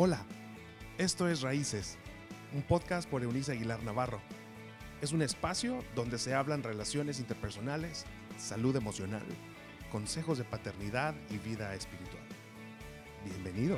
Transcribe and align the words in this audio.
Hola, 0.00 0.24
esto 0.96 1.28
es 1.28 1.40
Raíces, 1.40 1.96
un 2.54 2.62
podcast 2.62 3.10
por 3.10 3.24
Eunice 3.24 3.50
Aguilar 3.50 3.82
Navarro. 3.82 4.20
Es 5.02 5.10
un 5.10 5.22
espacio 5.22 5.84
donde 5.96 6.20
se 6.20 6.36
hablan 6.36 6.62
relaciones 6.62 7.18
interpersonales, 7.18 8.04
salud 8.38 8.76
emocional, 8.76 9.26
consejos 9.90 10.38
de 10.38 10.44
paternidad 10.44 11.16
y 11.30 11.38
vida 11.38 11.74
espiritual. 11.74 12.22
Bienvenido. 13.24 13.76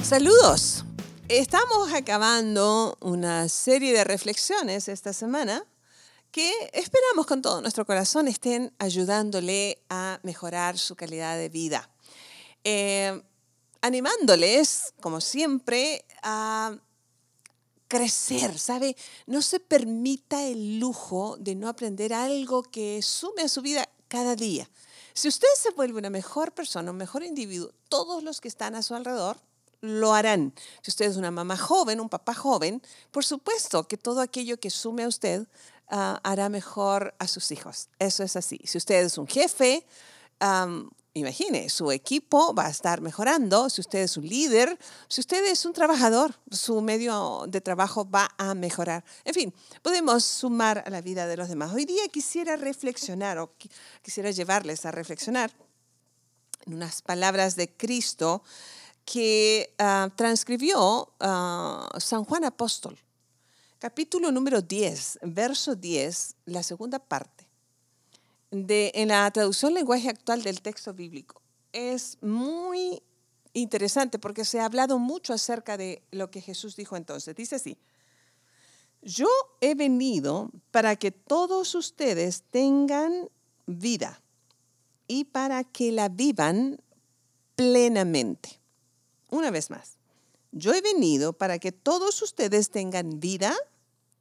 Saludos. 0.00 0.84
Estamos 1.26 1.92
acabando 1.92 2.96
una 3.00 3.48
serie 3.48 3.92
de 3.92 4.04
reflexiones 4.04 4.86
esta 4.86 5.12
semana 5.12 5.64
que 6.30 6.52
esperamos 6.72 7.26
con 7.26 7.42
todo 7.42 7.60
nuestro 7.62 7.84
corazón 7.84 8.28
estén 8.28 8.72
ayudándole 8.78 9.82
a 9.90 10.20
mejorar 10.22 10.78
su 10.78 10.94
calidad 10.94 11.36
de 11.36 11.48
vida. 11.48 11.90
Eh, 12.62 13.20
animándoles, 13.86 14.92
como 15.00 15.20
siempre, 15.20 16.04
a 16.22 16.76
crecer, 17.88 18.58
¿sabe? 18.58 18.96
No 19.26 19.42
se 19.42 19.60
permita 19.60 20.42
el 20.42 20.78
lujo 20.78 21.36
de 21.38 21.54
no 21.54 21.68
aprender 21.68 22.12
algo 22.12 22.62
que 22.62 23.00
sume 23.02 23.42
a 23.42 23.48
su 23.48 23.62
vida 23.62 23.88
cada 24.08 24.34
día. 24.34 24.68
Si 25.14 25.28
usted 25.28 25.48
se 25.56 25.70
vuelve 25.70 25.98
una 25.98 26.10
mejor 26.10 26.52
persona, 26.52 26.90
un 26.90 26.96
mejor 26.96 27.22
individuo, 27.22 27.70
todos 27.88 28.22
los 28.22 28.40
que 28.40 28.48
están 28.48 28.74
a 28.74 28.82
su 28.82 28.94
alrededor 28.94 29.38
lo 29.80 30.14
harán. 30.14 30.52
Si 30.82 30.90
usted 30.90 31.06
es 31.06 31.16
una 31.16 31.30
mamá 31.30 31.56
joven, 31.56 32.00
un 32.00 32.08
papá 32.08 32.34
joven, 32.34 32.82
por 33.12 33.24
supuesto 33.24 33.86
que 33.86 33.96
todo 33.96 34.20
aquello 34.20 34.58
que 34.58 34.70
sume 34.70 35.04
a 35.04 35.08
usted 35.08 35.46
ah, 35.88 36.20
hará 36.24 36.48
mejor 36.48 37.14
a 37.18 37.28
sus 37.28 37.52
hijos. 37.52 37.88
Eso 37.98 38.24
es 38.24 38.36
así. 38.36 38.60
Si 38.64 38.78
usted 38.78 39.04
es 39.04 39.16
un 39.16 39.28
jefe, 39.28 39.86
imagine, 41.18 41.68
su 41.70 41.90
equipo 41.90 42.54
va 42.54 42.66
a 42.66 42.70
estar 42.70 43.00
mejorando. 43.00 43.70
Si 43.70 43.80
usted 43.80 44.00
es 44.00 44.16
un 44.16 44.26
líder, 44.28 44.78
si 45.08 45.20
usted 45.20 45.44
es 45.46 45.64
un 45.64 45.72
trabajador, 45.72 46.34
su 46.50 46.80
medio 46.82 47.44
de 47.48 47.60
trabajo 47.60 48.08
va 48.08 48.30
a 48.36 48.54
mejorar. 48.54 49.04
En 49.24 49.34
fin, 49.34 49.54
podemos 49.82 50.24
sumar 50.24 50.82
a 50.86 50.90
la 50.90 51.00
vida 51.00 51.26
de 51.26 51.36
los 51.36 51.48
demás. 51.48 51.72
Hoy 51.72 51.86
día 51.86 52.06
quisiera 52.08 52.56
reflexionar 52.56 53.38
o 53.38 53.52
quisiera 54.02 54.30
llevarles 54.30 54.84
a 54.84 54.90
reflexionar 54.90 55.50
en 56.66 56.74
unas 56.74 57.00
palabras 57.00 57.56
de 57.56 57.74
Cristo 57.74 58.42
que 59.06 59.74
ah, 59.78 60.10
transcribió 60.16 61.14
ah, 61.20 61.88
San 61.98 62.24
Juan 62.24 62.44
Apóstol, 62.44 62.98
capítulo 63.78 64.30
número 64.32 64.60
10, 64.60 65.20
verso 65.22 65.76
10, 65.76 66.34
la 66.46 66.62
segunda 66.62 66.98
parte, 66.98 67.45
en 68.68 69.08
la 69.08 69.30
traducción 69.30 69.74
lenguaje 69.74 70.08
actual 70.08 70.42
del 70.42 70.62
texto 70.62 70.94
bíblico. 70.94 71.42
Es 71.72 72.18
muy 72.22 73.02
interesante 73.52 74.18
porque 74.18 74.44
se 74.44 74.60
ha 74.60 74.66
hablado 74.66 74.98
mucho 74.98 75.32
acerca 75.32 75.76
de 75.76 76.02
lo 76.10 76.30
que 76.30 76.40
Jesús 76.40 76.76
dijo 76.76 76.96
entonces. 76.96 77.34
Dice 77.34 77.56
así, 77.56 77.78
yo 79.02 79.28
he 79.60 79.74
venido 79.74 80.50
para 80.70 80.96
que 80.96 81.10
todos 81.10 81.74
ustedes 81.74 82.42
tengan 82.50 83.28
vida 83.66 84.20
y 85.06 85.24
para 85.24 85.64
que 85.64 85.92
la 85.92 86.08
vivan 86.08 86.80
plenamente. 87.54 88.60
Una 89.30 89.50
vez 89.50 89.70
más, 89.70 89.98
yo 90.52 90.72
he 90.72 90.80
venido 90.80 91.32
para 91.32 91.58
que 91.58 91.72
todos 91.72 92.22
ustedes 92.22 92.70
tengan 92.70 93.20
vida 93.20 93.54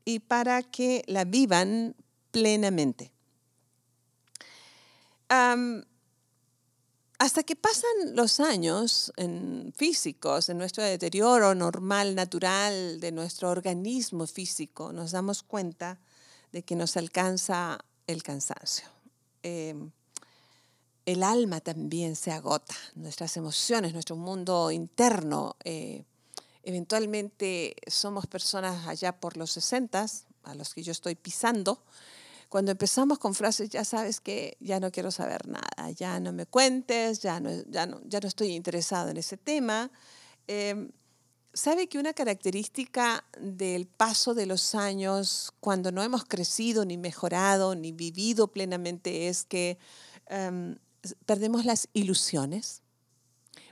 y 0.04 0.20
para 0.20 0.62
que 0.64 1.04
la 1.08 1.26
vivan 1.26 1.96
plenamente. 2.32 3.15
Hasta 5.30 5.84
que 7.44 7.56
pasan 7.56 8.16
los 8.16 8.40
años 8.40 9.14
en 9.18 9.74
físicos, 9.76 10.50
en 10.50 10.58
nuestro 10.58 10.84
deterioro 10.84 11.56
normal, 11.56 12.16
natural 12.16 13.00
de 13.00 13.12
nuestro 13.12 13.50
organismo 13.50 14.28
físico, 14.28 14.92
nos 14.92 15.12
damos 15.12 15.44
cuenta 15.44 16.00
de 16.52 16.64
que 16.64 16.76
nos 16.76 16.98
alcanza 16.98 17.80
el 18.08 18.24
cansancio. 18.24 18.88
Em, 19.44 19.92
el 21.06 21.22
alma 21.22 21.62
también 21.62 22.16
se 22.16 22.32
agota, 22.32 22.76
nuestras 22.96 23.38
emociones, 23.38 23.94
nuestro 23.94 24.16
mundo 24.16 24.72
interno. 24.72 25.56
Eh, 25.64 26.04
eventualmente 26.64 27.76
somos 27.88 28.26
personas 28.26 28.88
allá 28.88 29.20
por 29.20 29.38
los 29.38 29.52
60, 29.52 30.06
a 30.44 30.56
los 30.56 30.74
que 30.74 30.82
yo 30.82 30.92
estoy 30.92 31.16
pisando. 31.16 31.84
Cuando 32.56 32.72
empezamos 32.72 33.20
con 33.20 33.36
frases, 33.36 33.70
ya 33.70 33.84
sabes 33.84 34.22
que 34.22 34.56
ya 34.62 34.80
no 34.80 34.90
quiero 34.90 35.12
saber 35.12 35.46
nada, 35.46 35.92
ya 35.92 36.22
no 36.22 36.32
me 36.32 36.46
cuentes, 36.46 37.20
ya 37.20 37.42
no, 37.42 37.50
ya 37.68 37.86
no, 37.86 38.00
ya 38.06 38.22
no 38.22 38.30
estoy 38.30 38.54
interesado 38.54 39.10
en 39.10 39.18
ese 39.18 39.36
tema. 39.36 39.92
Em, 40.48 40.90
¿Sabe 41.54 41.90
que 41.90 42.00
una 42.00 42.14
característica 42.14 43.26
del 43.42 43.88
paso 43.88 44.34
de 44.34 44.46
los 44.46 44.74
años, 44.74 45.52
cuando 45.60 45.92
no 45.92 46.02
hemos 46.02 46.24
crecido, 46.24 46.86
ni 46.86 46.98
mejorado, 46.98 47.76
ni 47.76 47.92
vivido 47.92 48.48
plenamente, 48.48 49.28
es 49.28 49.44
que 49.44 49.78
em, 50.28 50.78
perdemos 51.26 51.66
las 51.66 51.90
ilusiones. 51.92 52.84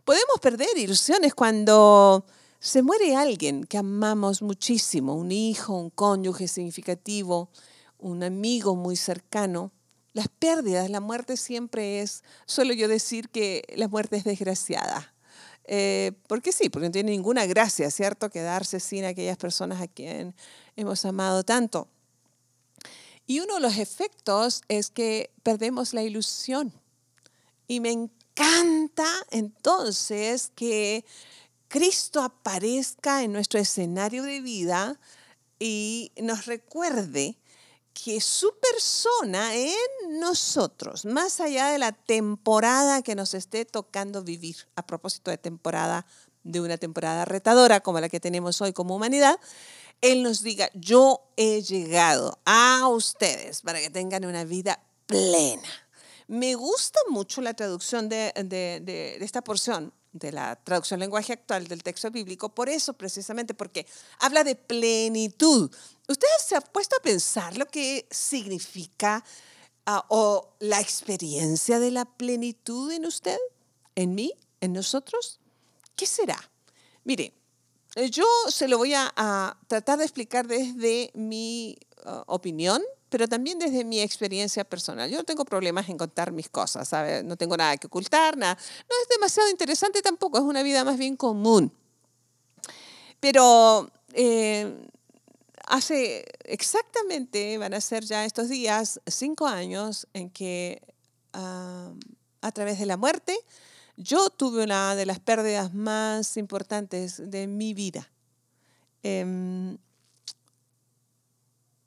Podemos 0.03 0.41
perder 0.41 0.77
ilusiones 0.77 1.33
cuando 1.33 2.25
se 2.59 2.81
muere 2.81 3.15
alguien 3.15 3.63
que 3.63 3.77
amamos 3.77 4.41
muchísimo, 4.41 5.15
un 5.15 5.31
hijo, 5.31 5.73
un 5.73 5.89
cónyuge 5.89 6.49
significativo, 6.49 7.49
un 8.03 8.23
amigo 8.23 8.75
muy 8.75 8.95
cercano. 8.95 9.71
Las 10.13 10.27
pérdidas, 10.27 10.89
la 10.89 10.99
muerte 10.99 11.37
siempre 11.37 12.01
es, 12.01 12.23
suelo 12.45 12.73
yo 12.73 12.87
decir 12.87 13.29
que 13.29 13.63
la 13.75 13.87
muerte 13.87 14.17
es 14.17 14.23
desgraciada. 14.23 15.13
Eh, 15.65 16.11
porque 16.27 16.51
sí, 16.51 16.69
porque 16.69 16.87
no 16.87 16.91
tiene 16.91 17.11
ninguna 17.11 17.45
gracia, 17.45 17.89
¿cierto? 17.89 18.29
Quedarse 18.29 18.79
sin 18.79 19.05
aquellas 19.05 19.37
personas 19.37 19.81
a 19.81 19.87
quien 19.87 20.35
hemos 20.75 21.03
amado 21.05 21.43
tanto. 21.43 21.87
Y 23.25 23.39
uno 23.39 23.55
de 23.55 23.61
los 23.61 23.77
efectos 23.77 24.61
es 24.67 24.89
que 24.89 25.31
perdemos 25.41 25.93
la 25.93 26.03
ilusión. 26.03 26.73
Y 27.67 27.79
me 27.79 27.91
encanta 27.91 29.07
entonces 29.31 30.51
que 30.53 31.05
Cristo 31.69 32.21
aparezca 32.21 33.23
en 33.23 33.31
nuestro 33.31 33.59
escenario 33.59 34.23
de 34.23 34.41
vida 34.41 34.99
y 35.57 36.11
nos 36.21 36.45
recuerde 36.45 37.37
que 37.93 38.19
su 38.21 38.53
persona 38.59 39.55
en 39.55 40.19
nosotros, 40.19 41.05
más 41.05 41.39
allá 41.39 41.69
de 41.69 41.77
la 41.77 41.91
temporada 41.91 43.01
que 43.01 43.15
nos 43.15 43.33
esté 43.33 43.65
tocando 43.65 44.23
vivir, 44.23 44.67
a 44.75 44.85
propósito 44.85 45.31
de 45.31 45.37
temporada, 45.37 46.05
de 46.43 46.59
una 46.59 46.77
temporada 46.77 47.25
retadora 47.25 47.79
como 47.79 47.99
la 47.99 48.09
que 48.09 48.19
tenemos 48.19 48.61
hoy 48.61 48.73
como 48.73 48.95
humanidad, 48.95 49.39
Él 50.01 50.23
nos 50.23 50.41
diga, 50.41 50.69
yo 50.73 51.21
he 51.37 51.61
llegado 51.61 52.39
a 52.45 52.87
ustedes 52.89 53.61
para 53.61 53.79
que 53.79 53.89
tengan 53.89 54.25
una 54.25 54.43
vida 54.43 54.83
plena. 55.05 55.69
Me 56.27 56.55
gusta 56.55 56.99
mucho 57.09 57.41
la 57.41 57.53
traducción 57.53 58.09
de, 58.09 59.17
esta 59.21 59.43
porción, 59.43 59.93
de 60.13 60.31
la 60.31 60.55
traducción 60.55 60.99
lenguaje 60.99 61.33
actual 61.33 61.67
del 61.67 61.83
texto 61.83 62.09
bíblico, 62.11 62.49
por 62.49 62.69
eso 62.69 62.93
precisamente, 62.93 63.53
porque 63.53 63.85
habla 64.19 64.43
de 64.43 64.55
plenitud. 64.55 65.69
¿Usted 66.07 66.27
se 66.45 66.55
ha 66.55 66.61
puesto 66.61 66.95
a 66.95 67.01
pensar 67.01 67.57
lo 67.57 67.65
que 67.65 68.07
significa 68.09 69.23
ah, 69.85 70.05
o 70.09 70.55
la 70.59 70.79
experiencia 70.79 71.79
de 71.79 71.91
la 71.91 72.05
plenitud 72.05 72.91
en 72.91 73.05
usted, 73.05 73.37
en 73.95 74.15
mí, 74.15 74.33
en 74.61 74.73
nosotros? 74.73 75.39
¿Qué 75.95 76.05
será? 76.05 76.39
Mire, 77.03 77.33
yo 78.09 78.25
se 78.47 78.67
lo 78.67 78.77
voy 78.77 78.93
a, 78.93 79.57
tratar 79.67 79.97
de 79.97 80.05
explicar 80.05 80.47
desde 80.47 81.11
mi 81.15 81.77
ah, 82.05 82.23
opinión, 82.27 82.81
pero 83.13 83.27
también 83.27 83.59
desde 83.59 83.83
mi 83.83 84.01
experiencia 84.01 84.63
personal. 84.63 85.07
Yo 85.07 85.17
no 85.17 85.23
tengo 85.23 85.45
problemas 85.45 85.87
en 85.87 85.99
contar 85.99 86.31
mis 86.31 86.49
cosas, 86.49 86.87
¿sabes? 86.87 87.23
No 87.23 87.37
tengo 87.37 87.55
nada 87.55 87.77
que 87.77 87.85
ocultar, 87.85 88.35
nada. 88.35 88.55
No 88.55 88.95
es 89.03 89.07
demasiado 89.07 89.51
interesante 89.51 90.01
tampoco, 90.01 90.39
es 90.39 90.43
una 90.43 90.63
vida 90.63 90.83
más 90.83 90.97
bien 90.97 91.15
común. 91.15 91.71
Pero 93.19 93.87
eh, 94.13 94.89
hace 95.67 96.25
exactamente, 96.45 97.59
van 97.59 97.75
a 97.75 97.81
ser 97.81 98.03
ya 98.03 98.25
estos 98.25 98.49
días, 98.49 98.99
cinco 99.05 99.45
años 99.45 100.07
en 100.13 100.31
que 100.31 100.81
ah, 101.33 101.93
a 102.41 102.51
través 102.51 102.79
de 102.79 102.87
la 102.87 102.97
muerte, 102.97 103.37
yo 103.95 104.31
tuve 104.31 104.63
una 104.63 104.95
de 104.95 105.05
las 105.05 105.19
pérdidas 105.19 105.71
más 105.75 106.35
importantes 106.37 107.21
de 107.29 107.45
mi 107.45 107.75
vida. 107.75 108.09
Em, 109.03 109.77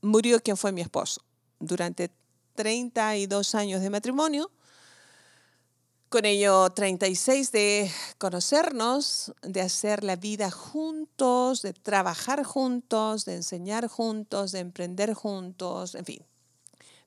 murió 0.07 0.41
quien 0.41 0.57
fue 0.57 0.73
mi 0.73 0.81
esposo. 0.81 1.23
Durante 1.59 2.11
32 2.55 3.55
años 3.55 3.83
de 3.83 3.91
matrimonio, 3.91 4.51
con 6.09 6.25
ello 6.25 6.71
36 6.71 7.53
de 7.53 7.91
conocernos, 8.19 9.35
de 9.43 9.61
hacer 9.61 10.05
la 10.05 10.17
vida 10.17 10.51
juntos, 10.51 11.63
de 11.63 11.73
trabajar 11.73 12.45
juntos, 12.45 13.25
de 13.25 13.35
enseñar 13.35 13.89
juntos, 13.89 14.53
de 14.53 14.61
emprender 14.61 15.15
juntos, 15.15 15.95
en 15.95 16.05
fin. 16.05 16.23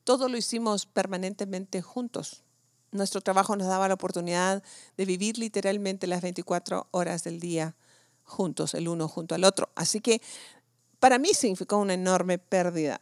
Todo 0.04 0.28
lo 0.28 0.38
hicimos 0.38 0.86
permanentemente 0.86 1.82
juntos. 1.82 2.44
Nuestro 2.92 3.22
trabajo 3.22 3.56
nos 3.56 3.68
daba 3.68 3.88
la 3.88 3.94
oportunidad 3.94 4.64
de 4.98 5.06
vivir 5.06 5.38
literalmente 5.38 6.08
las 6.08 6.22
24 6.22 6.88
horas 6.92 7.24
del 7.24 7.40
día 7.40 7.76
juntos, 8.24 8.74
el 8.74 8.88
uno 8.88 9.08
junto 9.08 9.36
al 9.36 9.44
otro. 9.44 9.70
Así 9.76 10.02
que 10.02 10.22
para 11.00 11.18
mí 11.18 11.34
significó 11.34 11.78
una 11.78 11.94
enorme 11.94 12.38
pérdida. 12.38 13.02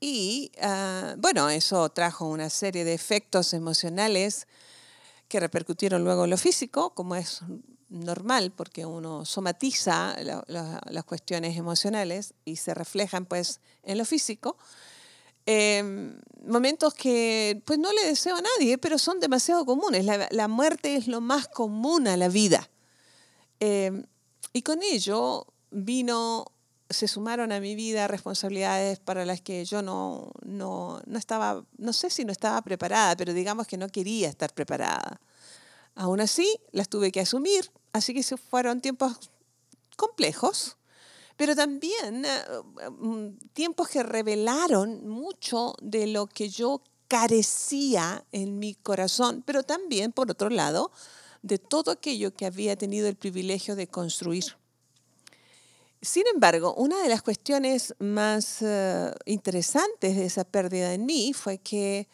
Y 0.00 0.52
ah, 0.62 1.14
bueno, 1.18 1.48
eso 1.50 1.88
trajo 1.90 2.26
una 2.26 2.50
serie 2.50 2.84
de 2.84 2.94
efectos 2.94 3.52
emocionales 3.52 4.46
que 5.28 5.40
repercutieron 5.40 6.04
luego 6.04 6.24
en 6.24 6.30
lo 6.30 6.38
físico, 6.38 6.94
como 6.94 7.14
es 7.16 7.42
normal, 7.88 8.52
porque 8.52 8.86
uno 8.86 9.24
somatiza 9.24 10.16
las 10.22 11.04
cuestiones 11.04 11.56
emocionales 11.56 12.34
y 12.44 12.56
se 12.56 12.74
reflejan 12.74 13.26
pues 13.26 13.60
en 13.82 13.98
lo 13.98 14.04
físico. 14.04 14.56
Em, 15.46 16.20
momentos 16.46 16.92
que 16.92 17.62
pues 17.64 17.78
no 17.78 17.92
le 17.92 18.04
deseo 18.06 18.36
a 18.36 18.42
nadie, 18.42 18.76
pero 18.76 18.98
son 18.98 19.18
demasiado 19.18 19.64
comunes. 19.64 20.04
La, 20.04 20.48
muerte 20.48 20.96
es 20.96 21.08
lo 21.08 21.20
más 21.22 21.48
común 21.48 22.06
a 22.06 22.16
la 22.18 22.28
vida. 22.28 22.68
Em, 23.58 24.04
y 24.52 24.62
con 24.62 24.82
ello 24.82 25.46
vino, 25.70 26.46
se 26.90 27.08
sumaron 27.08 27.52
a 27.52 27.60
mi 27.60 27.74
vida 27.74 28.08
responsabilidades 28.08 28.98
para 28.98 29.24
las 29.24 29.40
que 29.40 29.64
yo 29.64 29.82
no, 29.82 30.32
no, 30.44 31.00
no 31.06 31.18
estaba, 31.18 31.64
no 31.76 31.92
sé 31.92 32.10
si 32.10 32.24
no 32.24 32.32
estaba 32.32 32.60
preparada, 32.62 33.16
pero 33.16 33.32
digamos 33.32 33.66
que 33.66 33.76
no 33.76 33.88
quería 33.88 34.28
estar 34.28 34.52
preparada. 34.54 35.20
Aún 35.94 36.20
así, 36.20 36.58
las 36.72 36.88
tuve 36.88 37.10
que 37.10 37.20
asumir, 37.20 37.70
así 37.92 38.14
que 38.14 38.22
fueron 38.36 38.80
tiempos 38.80 39.30
complejos, 39.96 40.76
pero 41.36 41.54
también 41.54 42.24
eh, 42.24 42.44
mm, 42.90 43.28
tiempos 43.52 43.88
que 43.88 44.02
revelaron 44.02 45.08
mucho 45.08 45.74
de 45.80 46.06
lo 46.06 46.26
que 46.26 46.48
yo 46.48 46.82
carecía 47.08 48.24
en 48.32 48.58
mi 48.58 48.74
corazón, 48.74 49.42
pero 49.44 49.62
también, 49.62 50.12
por 50.12 50.30
otro 50.30 50.50
lado, 50.50 50.92
de 51.42 51.58
todo 51.58 51.90
aquello 51.90 52.34
que 52.34 52.46
había 52.46 52.76
tenido 52.76 53.08
el 53.08 53.16
privilegio 53.16 53.76
de 53.76 53.88
construir. 53.88 54.44
Sin 56.00 56.24
embargo, 56.32 56.74
una 56.74 57.02
de 57.02 57.08
las 57.08 57.22
cuestiones 57.22 57.92
más 57.98 58.62
eh, 58.62 59.10
interesantes 59.24 60.16
de 60.16 60.26
esa 60.26 60.44
pérdida 60.44 60.94
en 60.94 61.06
mí 61.06 61.32
fue 61.32 61.58
que 61.58 62.06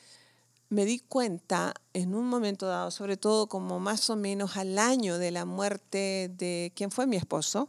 me 0.70 0.86
di 0.86 1.00
cuenta 1.00 1.74
en 1.92 2.14
un 2.14 2.26
momento 2.26 2.66
dado, 2.66 2.90
sobre 2.90 3.18
todo 3.18 3.46
como 3.46 3.80
más 3.80 4.08
o 4.08 4.16
menos 4.16 4.56
al 4.56 4.78
año 4.78 5.18
de 5.18 5.30
la 5.30 5.44
muerte 5.44 6.30
de 6.34 6.72
quien 6.74 6.90
fue 6.90 7.06
mi 7.06 7.16
esposo, 7.16 7.68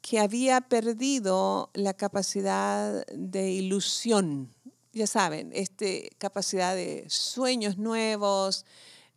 que 0.00 0.20
había 0.20 0.60
perdido 0.60 1.70
la 1.74 1.94
capacidad 1.94 3.04
de 3.06 3.50
ilusión, 3.50 4.54
ya 4.92 5.08
saben, 5.08 5.50
este, 5.52 6.10
capacidad 6.18 6.76
de 6.76 7.04
sueños 7.08 7.76
nuevos, 7.76 8.64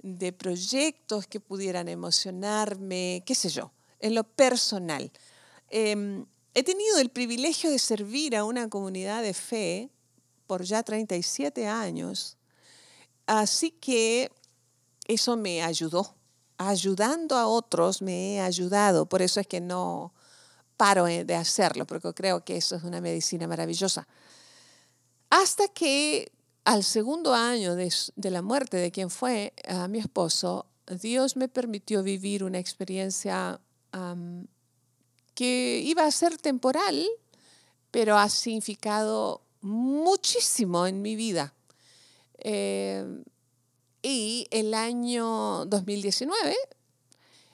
de 0.02 0.34
proyectos 0.34 1.28
que 1.28 1.40
pudieran 1.40 1.88
emocionarme, 1.88 3.22
qué 3.24 3.36
sé 3.36 3.50
yo, 3.50 3.72
en 4.00 4.16
lo 4.16 4.24
personal. 4.24 5.12
Em, 5.72 6.26
he 6.54 6.64
tenido 6.64 7.00
el 7.00 7.10
privilegio 7.10 7.72
de 7.72 7.80
servir 7.80 8.36
a 8.36 8.44
una 8.44 8.70
comunidad 8.70 9.24
de 9.24 9.34
fe 9.34 9.90
por 10.46 10.64
ya 10.64 10.84
37 10.84 11.66
años 11.68 12.38
Así 13.32 13.72
que 13.72 14.30
eso 15.08 15.38
me 15.38 15.64
ayudó. 15.64 16.16
Ayudando 16.58 17.38
a 17.38 17.48
otros 17.48 18.02
me 18.02 18.36
he 18.36 18.42
ayudado. 18.42 19.06
Por 19.06 19.22
eso 19.22 19.40
es 19.40 19.48
que 19.48 19.62
no 19.62 20.14
paro 20.76 21.06
de 21.06 21.36
hacerlo, 21.36 21.88
porque 21.88 22.14
creo 22.14 22.44
que 22.44 22.58
eso 22.58 22.76
es 22.76 22.84
una 22.84 23.00
medicina 23.00 23.48
maravillosa. 23.48 24.06
Hasta 25.30 25.70
que 25.70 26.34
al 26.66 26.84
segundo 26.84 27.34
año 27.34 27.76
de, 27.76 27.90
la 28.30 28.42
muerte 28.42 28.76
de 28.78 28.92
quien 28.92 29.10
fue 29.10 29.54
mi 29.88 30.00
esposo, 30.00 30.66
Dios 30.88 31.38
me 31.38 31.48
permitió 31.48 32.04
vivir 32.04 32.44
una 32.44 32.60
experiencia 32.60 33.62
que 35.42 35.82
iba 35.84 36.06
a 36.06 36.12
ser 36.12 36.38
temporal, 36.38 37.04
pero 37.90 38.16
ha 38.16 38.30
significado 38.30 39.42
muchísimo 39.62 40.86
en 40.86 41.02
mi 41.02 41.16
vida. 41.16 41.56
Eh, 42.38 43.24
y 44.04 44.48
el 44.52 44.76
año 44.76 45.66
2019, 45.66 46.56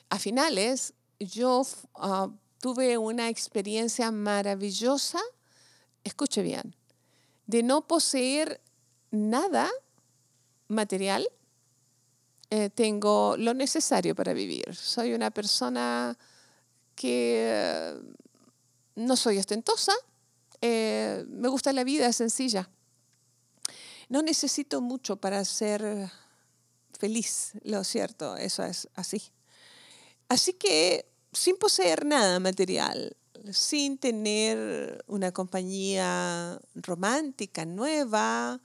a 0.10 0.20
finales, 0.20 0.96
yo 1.18 1.66
ah, 1.96 2.30
tuve 2.60 2.98
una 2.98 3.30
experiencia 3.30 4.12
maravillosa, 4.12 5.22
escuche 6.04 6.42
bien, 6.42 6.76
de 7.46 7.64
no 7.64 7.88
poseer 7.88 8.60
nada 9.12 9.70
material. 10.68 11.26
Eh, 12.50 12.70
tengo 12.70 13.38
lo 13.38 13.54
necesario 13.54 14.14
para 14.14 14.34
vivir. 14.34 14.76
Soy 14.76 15.14
una 15.14 15.32
persona 15.32 16.18
que 16.98 17.94
no 18.96 19.16
soy 19.16 19.38
ostentosa, 19.38 19.94
eh, 20.60 21.24
me 21.30 21.48
gusta 21.48 21.72
la 21.72 21.86
vida 21.86 22.12
sencilla. 22.12 22.68
No 24.10 24.22
necesito 24.22 24.82
mucho 24.82 25.18
para 25.18 25.46
ser 25.46 26.10
feliz, 26.98 27.52
lo 27.62 27.84
cierto, 27.84 28.36
eso 28.36 28.64
es 28.64 28.90
así. 28.96 29.22
Así 30.28 30.54
que 30.54 31.06
sin 31.32 31.58
poseer 31.58 32.06
nada 32.06 32.40
material, 32.40 33.16
sin 33.52 33.98
tener 34.00 35.04
una 35.08 35.32
compañía 35.32 36.60
romántica 36.74 37.66
nueva 37.66 38.60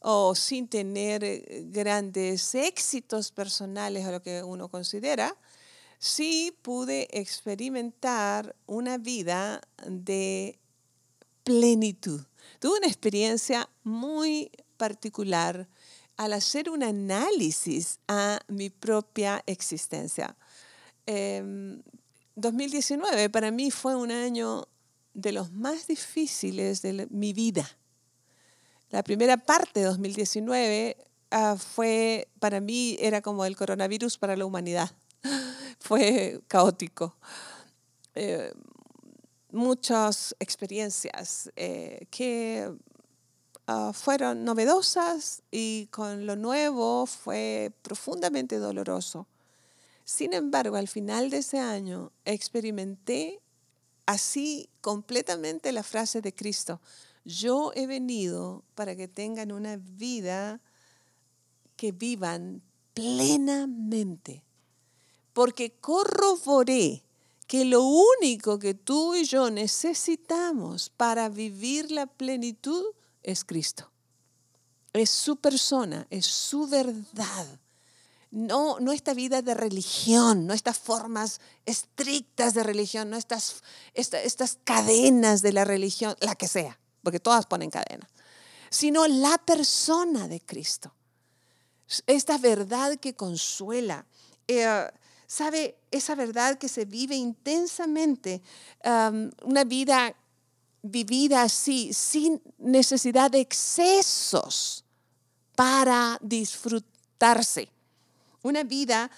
o 0.00 0.34
sin 0.34 0.66
tener 0.68 1.22
eh, 1.22 1.64
grandes 1.66 2.54
éxitos 2.54 3.30
personales 3.30 4.04
o 4.04 4.10
lo 4.10 4.22
que 4.22 4.42
uno 4.42 4.68
considera, 4.68 5.36
sí 5.98 6.56
pude 6.62 7.08
experimentar 7.10 8.56
una 8.66 8.98
vida 8.98 9.60
de 9.86 10.58
plenitud. 11.44 12.22
Tuve 12.58 12.78
una 12.78 12.88
experiencia 12.88 13.68
muy 13.84 14.50
particular 14.76 15.68
al 16.16 16.32
hacer 16.32 16.70
un 16.70 16.82
análisis 16.82 17.98
a 18.08 18.40
mi 18.48 18.70
propia 18.70 19.42
existencia. 19.46 20.36
2019 21.06 23.22
em, 23.22 23.30
para 23.30 23.50
mí 23.50 23.70
fue 23.70 23.94
un 23.94 24.10
año 24.10 24.66
de 25.14 25.32
los 25.32 25.52
más 25.52 25.86
difíciles 25.86 26.82
de 26.82 27.06
mi 27.10 27.32
vida. 27.32 27.68
La 28.90 29.02
primera 29.02 29.36
parte 29.36 29.80
de 29.80 29.86
2019 29.86 30.96
ah, 31.30 31.56
fue, 31.56 32.28
para 32.38 32.60
mí, 32.60 32.96
era 33.00 33.20
como 33.20 33.44
el 33.44 33.56
coronavirus 33.56 34.18
para 34.18 34.36
la 34.36 34.46
humanidad. 34.46 34.90
Fue 35.86 36.40
caótico. 36.48 37.16
Eh, 38.14 38.52
muchas 39.50 40.34
experiencias 40.38 41.50
eh, 41.56 42.06
que 42.10 42.70
Ah, 43.68 43.92
fueron 43.92 44.44
novedosas 44.44 45.42
y 45.50 45.88
con 45.90 46.24
lo 46.24 46.36
nuevo 46.36 47.06
fue 47.06 47.72
profundamente 47.82 48.58
doloroso. 48.58 49.26
Sin 50.04 50.34
embargo, 50.34 50.76
al 50.76 50.86
final 50.86 51.30
de 51.30 51.38
ese 51.38 51.58
año 51.58 52.12
experimenté 52.24 53.40
así 54.06 54.70
completamente 54.80 55.72
la 55.72 55.82
frase 55.82 56.22
de 56.22 56.32
Cristo. 56.32 56.80
Yo 57.24 57.72
he 57.74 57.88
venido 57.88 58.62
para 58.76 58.94
que 58.94 59.08
tengan 59.08 59.50
una 59.50 59.78
vida 59.78 60.60
que 61.74 61.90
vivan 61.90 62.62
plenamente, 62.94 64.44
porque 65.36 65.72
corroboré 65.82 67.04
que 67.46 67.66
lo 67.66 67.82
único 67.82 68.58
que 68.58 68.72
tú 68.72 69.14
y 69.14 69.26
yo 69.26 69.50
necesitamos 69.50 70.88
para 70.88 71.28
vivir 71.28 71.90
la 71.90 72.06
plenitud 72.06 72.82
es 73.22 73.44
Cristo. 73.44 73.90
Es 74.94 75.10
su 75.10 75.36
persona, 75.36 76.06
es 76.08 76.24
su 76.24 76.66
verdad. 76.66 77.60
No, 78.30 78.80
no 78.80 78.92
esta 78.92 79.12
vida 79.12 79.42
de 79.42 79.52
religión, 79.52 80.46
no 80.46 80.54
estas 80.54 80.78
formas 80.78 81.42
estrictas 81.66 82.54
de 82.54 82.62
religión, 82.62 83.10
no 83.10 83.18
estas, 83.18 83.62
estas 83.92 84.58
cadenas 84.64 85.42
de 85.42 85.52
la 85.52 85.66
religión, 85.66 86.16
la 86.20 86.34
que 86.34 86.48
sea, 86.48 86.80
porque 87.02 87.20
todas 87.20 87.44
ponen 87.44 87.68
cadena, 87.68 88.08
sino 88.70 89.06
la 89.06 89.36
persona 89.36 90.28
de 90.28 90.40
Cristo. 90.40 90.94
Esta 92.06 92.38
verdad 92.38 92.96
que 92.96 93.14
consuela. 93.14 94.06
Eh, 94.48 94.88
¿Sabe? 95.26 95.76
Esa 95.90 96.14
verdad 96.14 96.58
que 96.58 96.68
se 96.68 96.84
vive 96.84 97.16
intensamente, 97.16 98.42
una 99.42 99.64
vida 99.64 100.14
vivida 100.82 101.42
así, 101.42 101.92
sin 101.92 102.40
necesidad 102.58 103.30
de 103.30 103.40
excesos 103.40 104.84
para 105.54 106.18
disfrutarse. 106.22 107.68
Una 108.42 108.62
vida 108.62 109.10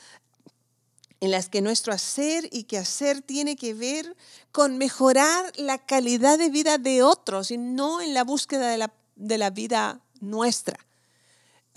en 1.20 1.30
la 1.32 1.42
que 1.42 1.60
nuestro 1.60 1.92
hacer 1.92 2.48
y 2.52 2.64
hacer 2.76 3.22
tiene 3.22 3.56
que 3.56 3.74
ver 3.74 4.16
con 4.52 4.78
mejorar 4.78 5.52
la 5.56 5.78
calidad 5.78 6.38
de 6.38 6.48
vida 6.48 6.78
de 6.78 7.02
otros 7.02 7.50
y 7.50 7.58
no 7.58 8.00
en 8.00 8.14
la 8.14 8.24
búsqueda 8.24 8.70
de 9.16 9.38
la, 9.38 9.50
vida 9.50 10.00
nuestra. 10.20 10.78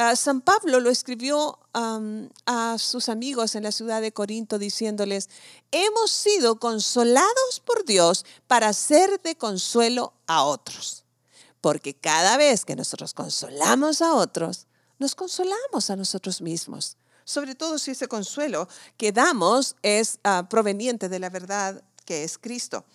Ah, 0.03 0.15
San 0.15 0.41
Pablo 0.41 0.79
lo 0.79 0.89
escribió 0.89 1.59
a 1.73 2.75
sus 2.79 3.07
amigos 3.07 3.53
en 3.53 3.61
la 3.61 3.71
ciudad 3.71 4.01
de 4.01 4.11
Corinto 4.11 4.57
diciéndoles, 4.57 5.29
hemos 5.69 6.09
sido 6.09 6.55
consolados 6.55 7.61
por 7.63 7.85
Dios 7.85 8.25
para 8.47 8.73
ser 8.73 9.21
de 9.21 9.35
consuelo 9.35 10.13
a 10.25 10.43
otros. 10.43 11.05
Porque 11.61 11.93
cada 11.93 12.35
vez 12.37 12.65
que 12.65 12.75
nosotros 12.75 13.13
consolamos 13.13 14.01
a 14.01 14.15
otros, 14.15 14.65
nos 14.97 15.13
consolamos 15.13 15.91
a 15.91 15.95
nosotros 15.95 16.41
mismos. 16.41 16.97
Sobre 17.23 17.53
todo 17.53 17.77
si 17.77 17.91
ese 17.91 18.07
consuelo 18.07 18.67
que 18.97 19.11
damos 19.11 19.75
es 19.83 20.17
ah, 20.23 20.47
proveniente 20.49 21.09
de 21.09 21.19
la 21.19 21.29
verdad 21.29 21.83
que 22.05 22.23
es 22.23 22.39
Cristo 22.39 22.85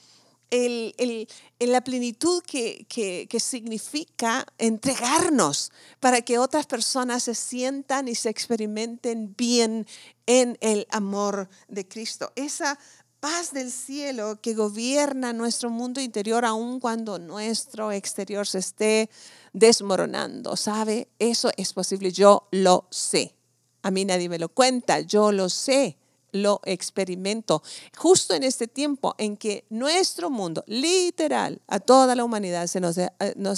el, 0.50 1.28
la 1.58 1.80
plenitud 1.82 2.42
que, 2.42 2.86
que, 2.88 3.40
significa 3.40 4.46
entregarnos 4.58 5.72
para 6.00 6.22
que 6.22 6.38
otras 6.38 6.66
personas 6.66 7.24
se 7.24 7.34
sientan 7.34 8.08
y 8.08 8.14
se 8.14 8.30
experimenten 8.30 9.34
bien 9.36 9.86
en 10.26 10.56
el 10.60 10.86
amor 10.90 11.48
de 11.68 11.86
Cristo. 11.86 12.32
Esa 12.36 12.78
paz 13.20 13.52
del 13.52 13.70
cielo 13.70 14.40
que 14.40 14.54
gobierna 14.54 15.32
nuestro 15.32 15.70
mundo 15.70 16.00
interior 16.00 16.44
aun 16.44 16.80
cuando 16.80 17.18
nuestro 17.18 17.92
exterior 17.92 18.46
se 18.46 18.58
esté 18.58 19.10
desmoronando. 19.52 20.56
¿Sabe? 20.56 21.08
Eso 21.18 21.50
es 21.56 21.72
posible. 21.72 22.12
Yo 22.12 22.48
lo 22.50 22.86
sé. 22.90 23.34
A 23.82 23.90
mí 23.90 24.04
nadie 24.04 24.28
me 24.28 24.38
lo 24.38 24.48
cuenta. 24.48 25.00
Yo 25.00 25.32
lo 25.32 25.48
sé 25.48 25.96
lo 26.42 26.60
experimento. 26.64 27.62
Justo 27.96 28.34
en 28.34 28.42
este 28.42 28.68
tiempo 28.68 29.14
en 29.18 29.36
que 29.36 29.64
nuestro 29.70 30.30
mundo, 30.30 30.64
literal, 30.66 31.60
a 31.66 31.80
toda 31.80 32.14
la 32.14 32.24
humanidad 32.24 32.66
se 32.66 32.80
nos, 32.80 32.98
eh, 32.98 33.10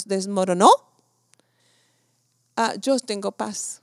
desmoronó, 0.05 0.71
ah, 2.55 2.73
yo 2.81 2.99
tengo 2.99 3.31
paz. 3.31 3.81